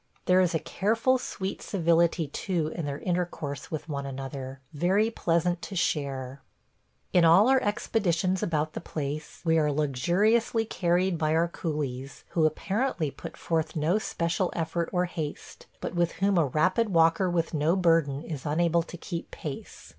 [0.25, 5.61] There is a careful sweet civility too in their intercourse with one another, very pleasant
[5.61, 6.41] to share....
[7.13, 12.47] In all our expeditions about the place we are luxuriously carried by our coolies, who
[12.47, 17.53] apparently put forth no special effort or haste, but with whom a rapid walker with
[17.53, 19.89] no burden is unable to keep pace.